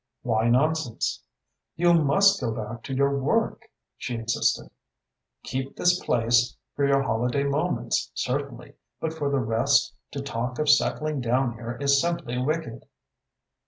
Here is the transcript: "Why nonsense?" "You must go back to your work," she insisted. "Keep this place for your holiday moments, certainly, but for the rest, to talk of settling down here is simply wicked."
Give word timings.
"Why 0.23 0.47
nonsense?" 0.49 1.21
"You 1.75 1.93
must 1.93 2.41
go 2.41 2.51
back 2.51 2.81
to 2.85 2.93
your 2.95 3.15
work," 3.19 3.69
she 3.97 4.15
insisted. 4.15 4.71
"Keep 5.43 5.75
this 5.75 6.03
place 6.03 6.57
for 6.75 6.87
your 6.87 7.03
holiday 7.03 7.43
moments, 7.43 8.09
certainly, 8.15 8.73
but 8.99 9.13
for 9.13 9.29
the 9.29 9.37
rest, 9.37 9.93
to 10.13 10.19
talk 10.23 10.57
of 10.57 10.69
settling 10.69 11.21
down 11.21 11.53
here 11.53 11.77
is 11.79 12.01
simply 12.01 12.39
wicked." 12.39 12.87